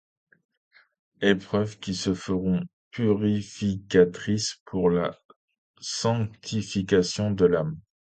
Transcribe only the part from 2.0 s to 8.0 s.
feront purificatrices pour la sanctification de l'âme.